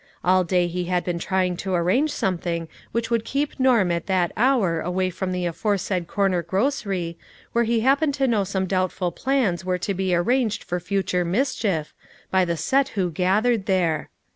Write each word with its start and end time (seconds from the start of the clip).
All 0.23 0.43
day 0.43 0.65
he 0.65 0.85
had 0.85 1.03
been 1.03 1.19
trying 1.19 1.55
to 1.57 1.75
arrange 1.75 2.09
something 2.09 2.67
which 2.91 3.11
would 3.11 3.23
keep 3.23 3.59
Norm 3.59 3.91
at 3.91 4.07
that 4.07 4.31
hour 4.35 4.79
away 4.81 5.11
from 5.11 5.31
the 5.31 5.45
aforesaid 5.45 6.07
corner 6.07 6.41
grocery, 6.41 7.19
where 7.51 7.65
he 7.65 7.81
happened 7.81 8.15
to 8.15 8.27
know 8.27 8.43
some 8.43 8.65
doubtful 8.65 9.11
plans 9.11 9.63
were 9.63 9.77
to 9.77 9.93
be 9.93 10.15
arranged 10.15 10.63
for 10.63 10.79
future 10.79 11.23
mischief, 11.23 11.93
by 12.31 12.45
the 12.45 12.57
set 12.57 12.87
who 12.97 13.11
gathered 13.11 13.67
there. 13.67 14.09